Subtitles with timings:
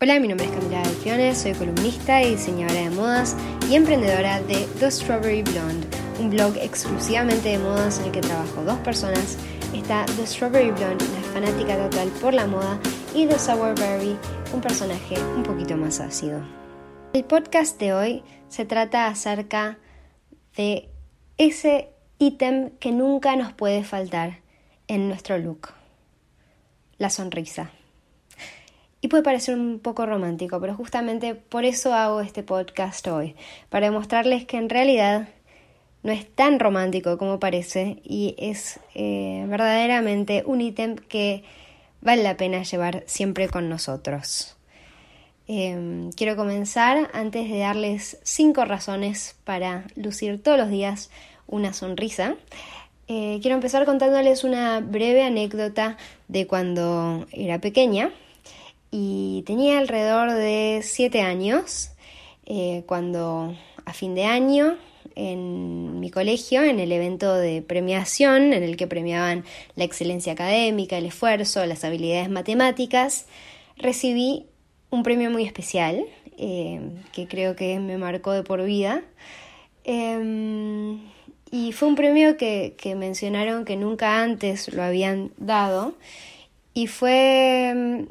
[0.00, 3.36] Hola, mi nombre es Camila Delfiones, soy columnista y diseñadora de modas
[3.68, 5.88] y emprendedora de The Strawberry Blonde,
[6.20, 9.36] un blog exclusivamente de modas en el que trabajo dos personas.
[9.74, 12.78] Está The Strawberry Blonde, la fanática total por la moda,
[13.12, 14.16] y The Sourberry,
[14.54, 16.42] un personaje un poquito más ácido.
[17.12, 19.78] El podcast de hoy se trata acerca
[20.56, 20.88] de
[21.38, 21.90] ese
[22.20, 24.42] ítem que nunca nos puede faltar
[24.86, 25.70] en nuestro look,
[26.98, 27.72] la sonrisa.
[29.00, 33.36] Y puede parecer un poco romántico, pero justamente por eso hago este podcast hoy,
[33.68, 35.28] para demostrarles que en realidad
[36.02, 41.44] no es tan romántico como parece y es eh, verdaderamente un ítem que
[42.00, 44.56] vale la pena llevar siempre con nosotros.
[45.46, 51.10] Em, quiero comenzar antes de darles cinco razones para lucir todos los días
[51.46, 52.34] una sonrisa.
[53.06, 55.96] Eh, quiero empezar contándoles una breve anécdota
[56.26, 58.10] de cuando era pequeña
[58.90, 61.90] y tenía alrededor de siete años
[62.46, 64.76] eh, cuando a fin de año
[65.14, 70.96] en mi colegio, en el evento de premiación en el que premiaban la excelencia académica,
[70.96, 73.26] el esfuerzo, las habilidades matemáticas,
[73.76, 74.46] recibí
[74.90, 76.04] un premio muy especial
[76.38, 76.80] eh,
[77.12, 79.02] que creo que me marcó de por vida.
[79.82, 81.00] Em,
[81.50, 85.94] y fue un premio que, que, mencionaron que nunca antes lo habían dado.
[86.74, 88.06] Y fue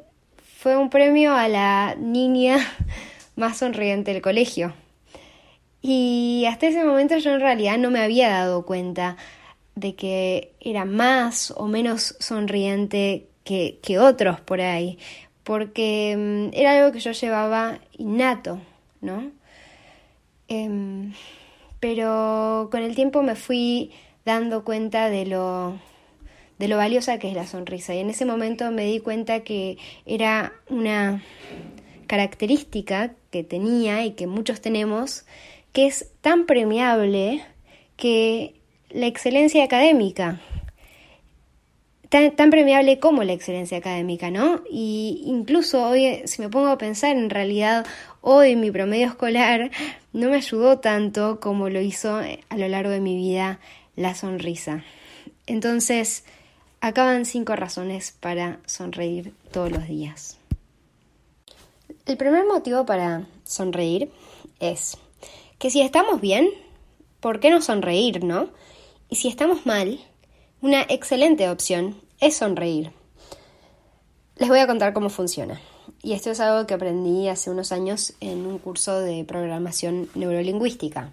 [0.67, 2.57] fue un premio a la niña
[3.37, 4.73] más sonriente del colegio.
[5.81, 9.15] Y hasta ese momento yo en realidad no me había dado cuenta
[9.75, 14.99] de que era más o menos sonriente que, otros por ahí,
[15.45, 18.59] porque mm, era algo que yo llevaba innato,
[18.99, 19.31] ¿no?
[20.49, 21.13] Em,
[21.79, 23.93] pero con el tiempo me fui
[24.25, 25.79] dando cuenta de lo
[26.59, 27.94] de lo valiosa que es la sonrisa.
[27.94, 31.23] Y en ese momento me di cuenta que era una
[32.08, 35.25] característica que tenía y que muchos tenemos,
[35.73, 37.44] que es tan premiable
[37.95, 38.55] que
[38.89, 40.40] la excelencia académica,
[42.09, 44.62] tan, premiable como la excelencia académica, ¿no?
[44.69, 47.85] Y incluso hoy, si me pongo a pensar, en realidad
[48.22, 49.72] hoy mi promedio escolar
[50.13, 53.59] no me ayudó tanto como lo hizo a lo largo de mi vida
[53.95, 54.84] la sonrisa.
[55.47, 56.24] Entonces,
[56.79, 60.38] Acaban cinco razones para sonreír todos los días.
[62.05, 64.11] El primer motivo para sonreír
[64.59, 64.97] es
[65.57, 66.49] que si estamos bien,
[67.19, 68.49] ¿por qué no sonreír, no?
[69.09, 69.99] Y si estamos mal,
[70.61, 72.91] una excelente opción es sonreír.
[74.38, 75.59] Les voy a contar cómo funciona.
[76.03, 81.09] Y esto es algo que aprendí hace unos años en un curso de programación neurolingüística.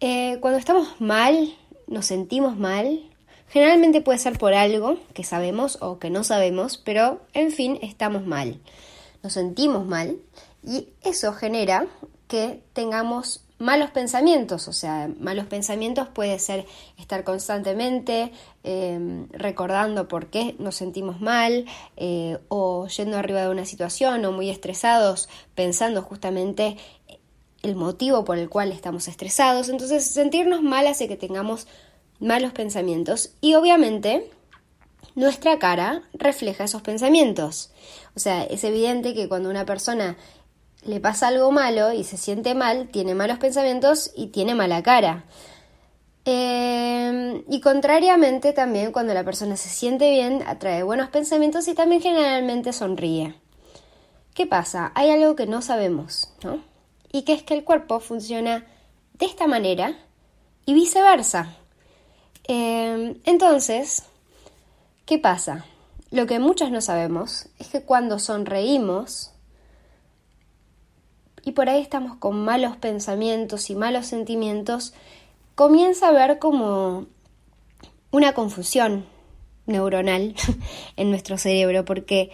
[0.00, 1.52] Eh, cuando estamos mal,
[1.88, 3.00] nos sentimos mal,
[3.48, 8.26] Generalmente puede ser por algo que sabemos o que no sabemos, pero en fin, estamos
[8.26, 8.60] mal.
[9.22, 10.18] Nos sentimos mal
[10.64, 11.86] y eso genera
[12.28, 16.66] que tengamos malos pensamientos, o sea, malos pensamientos puede ser
[16.98, 18.30] estar constantemente
[18.64, 21.64] em, recordando por qué nos sentimos mal
[21.96, 26.76] eh, o yendo arriba de una situación o muy estresados pensando justamente
[27.62, 29.68] el motivo por el cual estamos estresados.
[29.68, 31.66] Entonces, sentirnos mal hace que tengamos
[32.20, 34.30] malos pensamientos y obviamente
[35.14, 37.70] nuestra cara refleja esos pensamientos.
[38.14, 40.16] O sea, es evidente que cuando una persona
[40.84, 45.24] le pasa algo malo y se siente mal, tiene malos pensamientos y tiene mala cara.
[46.24, 52.02] Em, y contrariamente también cuando la persona se siente bien, atrae buenos pensamientos y también
[52.02, 53.34] generalmente sonríe.
[54.34, 54.92] ¿Qué pasa?
[54.94, 56.60] Hay algo que no sabemos, ¿no?
[57.12, 58.66] Y que es que el cuerpo funciona
[59.14, 59.96] de esta manera
[60.66, 61.56] y viceversa.
[62.48, 64.04] Em, entonces,
[65.04, 65.64] ¿qué pasa?
[66.10, 69.32] Lo que muchos no sabemos es que cuando sonreímos
[71.46, 74.94] y por ahí estamos con malos pensamientos y malos sentimientos,
[75.54, 77.06] comienza a haber como
[78.10, 79.06] una confusión
[79.66, 80.34] neuronal
[80.96, 82.30] en nuestro cerebro, porque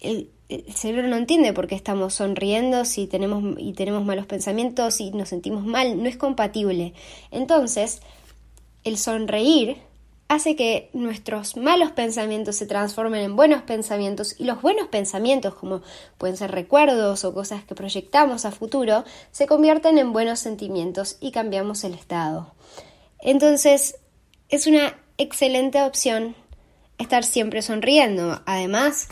[0.00, 5.00] el, el, cerebro no entiende por qué estamos sonriendo si tenemos y tenemos malos pensamientos
[5.00, 6.92] y nos sentimos mal, no es compatible.
[7.30, 8.02] Entonces,
[8.86, 9.78] el sonreír
[10.28, 15.82] hace que nuestros malos pensamientos se transformen en buenos pensamientos y los buenos pensamientos, como
[16.18, 21.32] pueden ser recuerdos o cosas que proyectamos a futuro, se convierten en buenos sentimientos y
[21.32, 22.54] cambiamos el estado.
[23.18, 23.96] Entonces,
[24.50, 26.36] es una excelente opción
[26.98, 28.40] estar siempre sonriendo.
[28.46, 29.08] Además,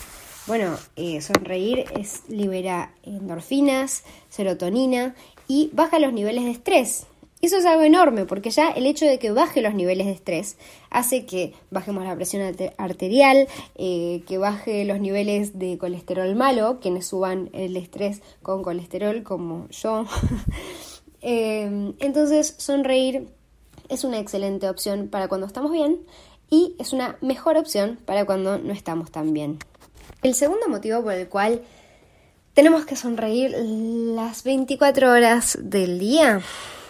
[0.47, 5.17] bueno, eh, sonreír es libera endorfinas, serotonina
[5.49, 7.07] y baja los niveles de estrés.
[7.45, 10.57] Eso es algo enorme porque ya el hecho de que baje los niveles de estrés
[10.89, 17.07] hace que bajemos la presión arterial, eh, que baje los niveles de colesterol malo, quienes
[17.07, 20.07] suban el estrés con colesterol como yo.
[21.27, 23.29] Eh, entonces sonreír
[23.89, 26.01] es una excelente opción para cuando estamos bien
[26.51, 29.59] y es una mejor opción para cuando no estamos tan bien.
[30.23, 31.63] El segundo motivo por el cual
[32.53, 36.43] tenemos que sonreír las 24 horas del día.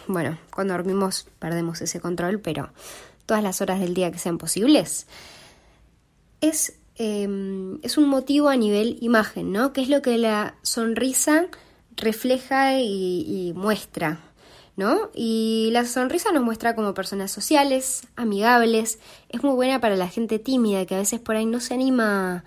[0.07, 2.71] Bueno, cuando dormimos perdemos ese control, pero
[3.27, 5.07] todas las horas del día que sean posibles.
[6.41, 9.73] Es, em, es un motivo a nivel imagen, ¿no?
[9.73, 11.47] Que es lo que la sonrisa
[11.97, 14.21] refleja y muestra.
[14.77, 15.11] ¿no?
[15.15, 18.99] Y la sonrisa nos muestra como personas sociales, amigables,
[19.29, 22.37] es muy buena para la gente tímida que a veces por ahí no se anima
[22.37, 22.45] a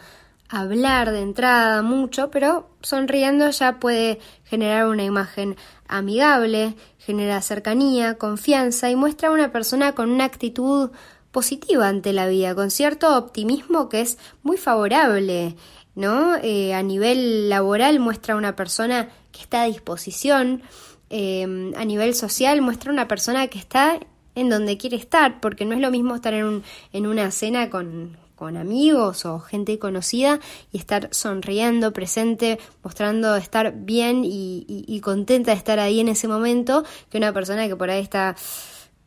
[0.49, 5.55] hablar de entrada mucho, pero sonriendo ya puede generar una imagen
[5.87, 10.91] amigable, genera cercanía, confianza y muestra a una persona con una actitud
[11.31, 15.55] positiva ante la vida, con cierto optimismo que es muy favorable,
[15.95, 16.35] ¿no?
[16.37, 20.63] Eh, a nivel laboral muestra a una persona que está a disposición,
[21.09, 23.97] Em, a nivel social muestra una persona que está
[24.35, 27.69] en donde quiere estar, porque no es lo mismo estar en, un, en una cena
[27.69, 30.39] con, con amigos o gente conocida
[30.71, 36.27] y estar sonriendo, presente, mostrando estar bien y, y, contenta de estar ahí en ese
[36.27, 38.35] momento, que una persona que por ahí está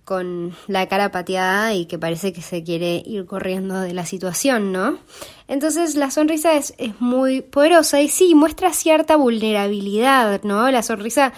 [0.05, 4.73] con la cara pateada y que parece que se quiere ir corriendo de la situación,
[4.73, 4.99] ¿no?
[5.47, 10.69] Entonces la sonrisa es, es muy poderosa y sí, muestra cierta vulnerabilidad, ¿no?
[10.73, 11.33] La sonrisa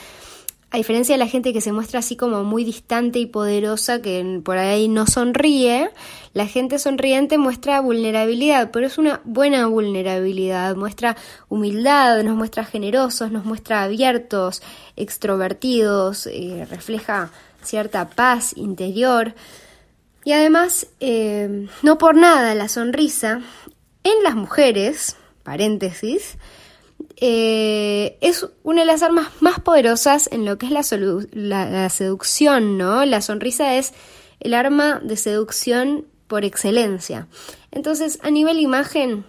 [0.73, 4.41] a diferencia de la gente que se muestra así como muy distante y poderosa, que
[4.43, 5.91] por ahí no sonríe,
[6.33, 11.15] la gente sonriente muestra vulnerabilidad, pero es una buena vulnerabilidad, muestra
[11.51, 14.63] humildad, nos muestra generosos, nos muestra abiertos,
[14.97, 17.31] extrovertidos, eh, refleja
[17.63, 19.35] cierta paz interior.
[20.25, 23.43] Y además, eh, no por nada la sonrisa
[24.05, 26.39] en las mujeres, paréntesis,
[27.17, 30.73] eh, es una de las armas más poderosas en lo que es
[31.33, 33.05] la, seducción, ¿no?
[33.05, 33.93] La sonrisa es
[34.41, 37.29] el arma de seducción por excelencia.
[37.71, 39.25] Entonces, a nivel imagen,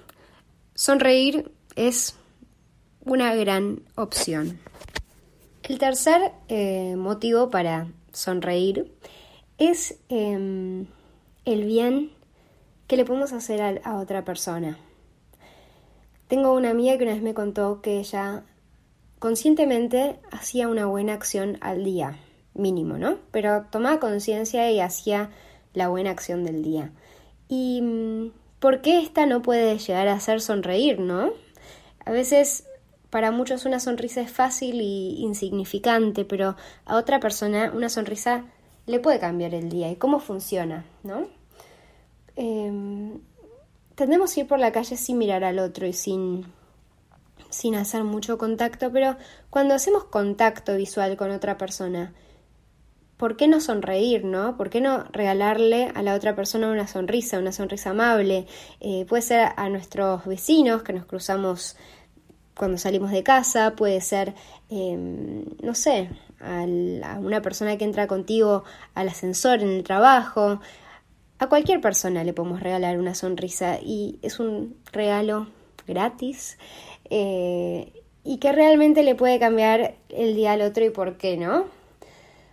[0.75, 2.15] sonreír es
[3.05, 4.59] una gran opción.
[5.63, 8.91] El tercer eh, motivo para sonreír
[9.57, 10.87] es em,
[11.45, 12.11] el bien
[12.87, 14.77] que le podemos hacer a otra persona.
[16.33, 18.41] Tengo una amiga que una vez me contó que ella
[19.19, 22.17] conscientemente hacía una buena acción al día,
[22.55, 23.19] mínimo, ¿no?
[23.29, 25.29] Pero tomaba conciencia y hacía
[25.75, 26.91] la buena acción del día.
[27.49, 31.33] ¿Y mm, por qué esta no puede llegar a hacer sonreír, no?
[32.03, 32.65] A veces
[33.11, 38.45] para muchos una sonrisa es fácil y insignificante, pero a otra persona una sonrisa
[38.87, 39.91] le puede cambiar el día.
[39.91, 41.27] ¿Y cómo funciona, no?
[42.35, 43.19] Em,
[43.95, 46.45] tendemos a ir por la calle sin mirar al otro y sin,
[47.49, 49.17] sin hacer mucho contacto, pero
[49.49, 52.13] cuando hacemos contacto visual con otra persona,
[53.17, 54.57] ¿por qué no sonreír, no?
[54.57, 58.47] ¿Por qué no regalarle a la otra persona una sonrisa, una sonrisa amable?
[58.79, 61.77] Eh, puede ser a nuestros vecinos que nos cruzamos
[62.55, 64.35] cuando salimos de casa, puede ser,
[64.69, 66.09] em, no sé,
[66.41, 68.63] a una persona que entra contigo
[68.93, 70.59] al ascensor en el trabajo,
[71.43, 75.47] a cualquier persona le podemos regalar una sonrisa y es un regalo
[75.87, 76.57] gratis
[77.09, 81.65] eh, y que realmente le puede cambiar el día al otro y por qué no.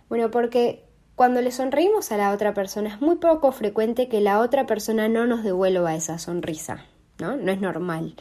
[0.09, 0.83] Bueno, porque
[1.15, 5.07] cuando le sonreímos a la otra persona es muy poco frecuente que la otra persona
[5.07, 6.85] no nos devuelva esa sonrisa,
[7.19, 7.37] ¿no?
[7.37, 8.15] No es normal.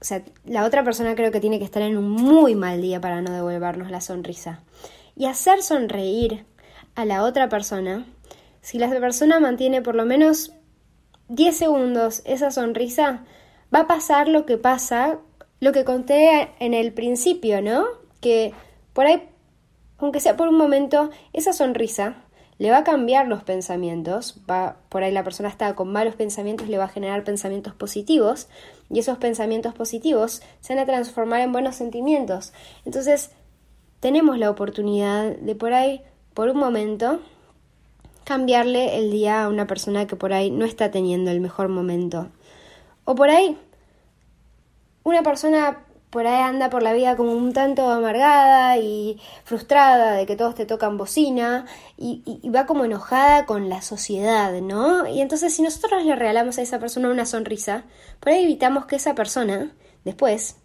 [0.00, 3.00] O sea, la otra persona creo que tiene que estar en un muy mal día
[3.00, 4.62] para no devolvernos la sonrisa.
[5.14, 6.46] Y hacer sonreír
[6.94, 8.06] a la otra persona
[8.60, 10.52] si la persona mantiene por lo menos
[11.28, 13.24] 10 segundos esa sonrisa,
[13.74, 15.18] va a pasar lo que pasa,
[15.60, 17.86] lo que conté en el principio, ¿no?
[18.20, 18.52] Que
[18.92, 19.28] por ahí,
[19.98, 22.24] aunque sea por un momento, esa sonrisa
[22.60, 26.68] le va a cambiar los pensamientos, va, por ahí la persona está con malos pensamientos,
[26.68, 28.48] le va a generar pensamientos positivos
[28.90, 32.52] y esos pensamientos positivos se van a transformar en buenos sentimientos.
[32.84, 33.30] Entonces,
[34.00, 36.02] tenemos la oportunidad de por ahí,
[36.34, 37.20] por un momento,
[38.24, 42.28] cambiarle el día a una persona que por ahí no está teniendo el mejor momento.
[43.04, 43.56] O por ahí,
[45.02, 50.26] una persona por ahí anda por la vida como un tanto amargada y frustrada de
[50.26, 52.22] que todos te tocan bocina y,
[52.54, 55.06] va como enojada con la sociedad, ¿no?
[55.06, 57.84] Y entonces si nosotros le regalamos a esa persona una sonrisa,
[58.18, 59.72] por ahí evitamos que esa persona
[60.04, 60.56] después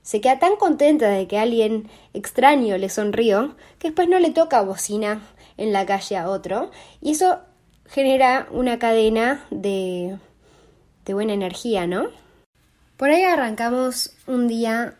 [0.00, 4.62] se queda tan contenta de que alguien extraño le sonrió que después no le toca
[4.62, 5.20] bocina
[5.56, 6.70] en la calle a otro.
[7.00, 7.40] Y eso
[7.86, 10.18] genera una cadena de,
[11.04, 12.08] de buena energía, ¿no?
[12.96, 14.94] Por ahí arrancamos un día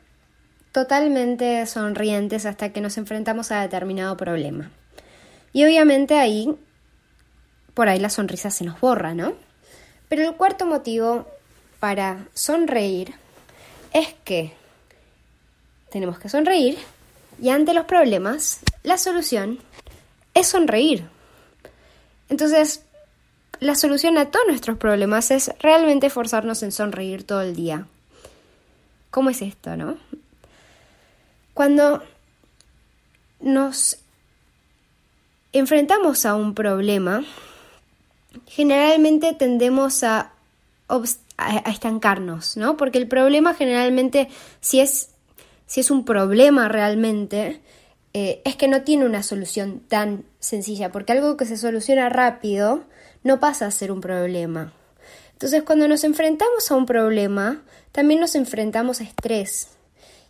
[0.72, 4.70] totalmente sonrientes hasta que nos enfrentamos a determinado problema.
[5.52, 6.52] Y obviamente ahí,
[7.74, 9.34] por ahí la sonrisa se nos borra, ¿no?
[10.08, 11.28] Pero el cuarto motivo
[11.78, 13.14] para sonreír
[13.92, 14.52] es que
[15.90, 16.76] tenemos que sonreír
[17.40, 19.60] y ante los problemas, la solución
[20.34, 21.04] es sonreír.
[22.28, 22.84] Entonces,
[23.60, 27.86] la solución a todos nuestros problemas es realmente forzarnos en sonreír todo el día.
[29.10, 29.96] ¿Cómo es esto, no?
[31.54, 32.02] Cuando
[33.40, 33.98] nos
[35.52, 37.24] enfrentamos a un problema,
[38.46, 40.32] generalmente tendemos a,
[41.36, 42.76] a, estancarnos, ¿no?
[42.76, 44.28] Porque el problema generalmente,
[44.60, 45.10] si es,
[45.66, 47.60] si es un problema realmente,
[48.14, 52.84] eh, es que no tiene una solución tan sencilla, porque algo que se soluciona rápido
[53.24, 54.72] no pasa a ser un problema.
[55.32, 59.68] Entonces, cuando nos enfrentamos a un problema, también nos enfrentamos a estrés.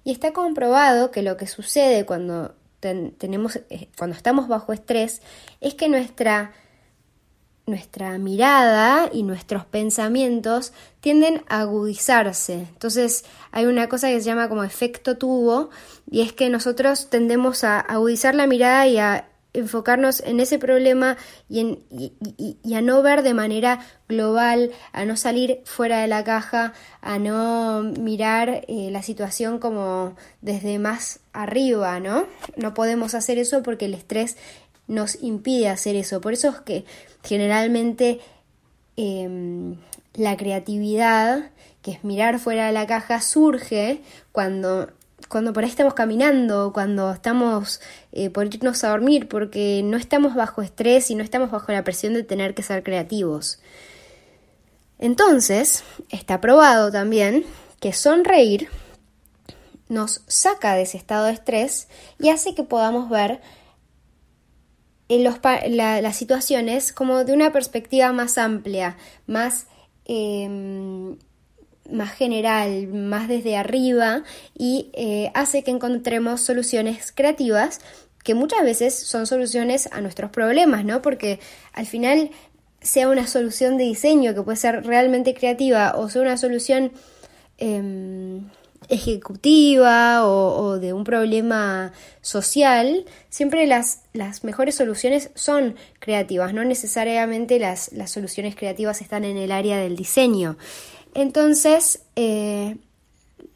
[0.02, 5.20] Y está comprobado que lo que sucede cuando, tenemos, eh, cuando estamos bajo estrés
[5.60, 6.54] es que nuestra
[7.66, 12.54] nuestra mirada y nuestros pensamientos tienden a agudizarse.
[12.54, 15.70] Entonces hay una cosa que se llama como efecto tubo
[16.10, 21.16] y es que nosotros tendemos a agudizar la mirada y a enfocarnos en ese problema
[21.48, 26.74] y, en, a no ver de manera global, a no salir fuera de la caja,
[27.00, 32.26] a no mirar eh, la situación como desde más arriba, ¿no?
[32.56, 34.36] No podemos hacer eso porque el estrés
[34.86, 36.20] nos impide hacer eso.
[36.20, 36.84] Por eso es que
[37.22, 38.20] generalmente
[38.96, 39.76] em,
[40.14, 41.50] la creatividad,
[41.82, 44.00] que es mirar fuera de la caja, surge
[44.32, 44.90] cuando,
[45.28, 47.80] cuando por ahí estamos caminando, cuando estamos
[48.12, 51.84] eh, por irnos a dormir, porque no estamos bajo estrés y no estamos bajo la
[51.84, 53.58] presión de tener que ser creativos.
[54.98, 57.44] Entonces, está probado también
[57.80, 58.68] que sonreír
[59.88, 61.88] nos saca de ese estado de estrés
[62.18, 63.40] y hace que podamos ver
[65.08, 65.36] en los,
[65.68, 68.96] las situaciones como de una perspectiva más amplia,
[69.26, 69.66] más,
[70.06, 71.16] em,
[71.90, 74.22] más general, más desde arriba
[74.56, 77.80] y eh, hace que encontremos soluciones creativas
[78.22, 81.02] que muchas veces son soluciones a nuestros problemas, ¿no?
[81.02, 81.40] Porque
[81.74, 82.30] al final
[82.80, 86.92] sea una solución de diseño que puede ser realmente creativa o sea una solución
[87.58, 88.48] em,
[88.88, 97.58] ejecutiva o, de un problema social, siempre las, las, mejores soluciones son creativas, no necesariamente
[97.58, 100.56] las, las, soluciones creativas están en el área del diseño.
[101.14, 102.76] Entonces, eh,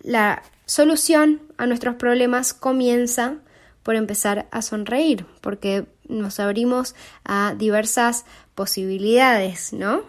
[0.03, 3.37] la solución a nuestros problemas comienza
[3.83, 6.95] por empezar a sonreír, porque nos abrimos
[7.25, 10.03] a diversas posibilidades, ¿no?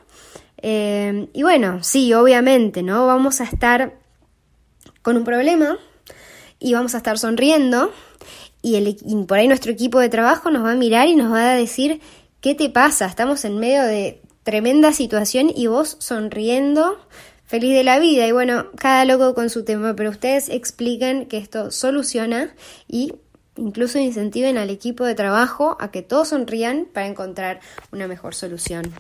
[0.61, 3.07] Eh, y bueno, sí, obviamente, ¿no?
[3.07, 3.98] Vamos a estar
[5.01, 5.77] con un problema
[6.59, 7.91] y vamos a estar sonriendo
[8.61, 11.51] y, el, por ahí nuestro equipo de trabajo nos va a mirar y nos va
[11.51, 12.01] a decir,
[12.41, 13.05] ¿qué te pasa?
[13.05, 16.97] Estamos en medio de tremenda situación y vos sonriendo,
[17.45, 18.27] feliz de la vida.
[18.27, 22.53] Y bueno, cada loco con su tema, pero ustedes expliquen que esto soluciona
[22.87, 23.13] y
[23.55, 28.93] incluso incentiven al equipo de trabajo a que todos sonrían para encontrar una mejor solución.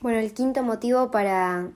[0.00, 1.70] Bueno, el quinto motivo para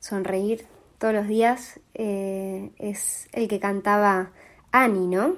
[0.00, 0.66] sonreír
[1.02, 4.30] todos los días eh, es el que cantaba
[4.70, 5.34] Annie, ¿no?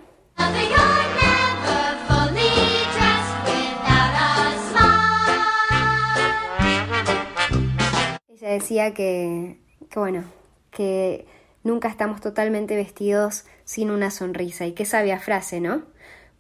[8.29, 10.25] Ella decía que, que, bueno,
[10.71, 11.27] que
[11.63, 14.67] nunca estamos totalmente vestidos sin una sonrisa.
[14.67, 15.85] Y qué sabia frase, ¿no?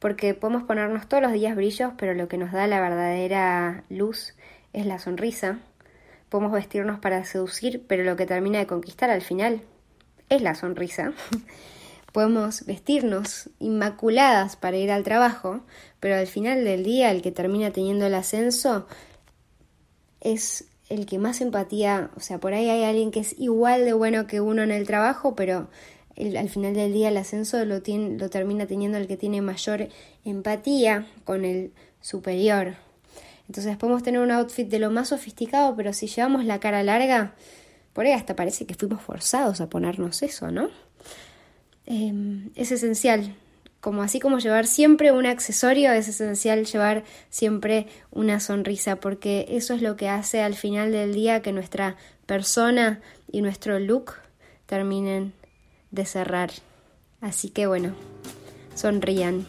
[0.00, 4.36] Porque podemos ponernos todos los días brillos, pero lo que nos da la verdadera luz
[4.74, 5.60] es la sonrisa.
[6.28, 9.62] Podemos vestirnos para seducir, pero lo que termina de conquistar al final
[10.28, 11.12] es la sonrisa.
[12.12, 15.62] Podemos vestirnos inmaculadas para ir al trabajo,
[16.00, 18.86] pero al final del día el que termina teniendo el ascenso
[20.20, 23.92] es el que más empatía, o sea, por ahí hay alguien que es igual de
[23.92, 25.68] bueno que uno en el trabajo, pero
[26.16, 29.88] al final del día el ascenso lo, tiene, lo termina teniendo el que tiene mayor
[30.24, 32.76] empatía con el superior.
[33.48, 37.34] Entonces podemos tener un outfit de lo más sofisticado, pero si llevamos la cara larga,
[37.92, 40.70] por ahí hasta parece que fuimos forzados a ponernos eso, ¿no?
[41.86, 43.34] Em, es esencial,
[43.80, 49.74] como así como llevar siempre un accesorio, es esencial llevar siempre una sonrisa, porque eso
[49.74, 54.14] es lo que hace al final del día que nuestra persona y nuestro look
[54.64, 55.34] terminen
[55.90, 56.50] de cerrar.
[57.20, 57.94] Así que bueno,
[58.74, 59.46] sonrían.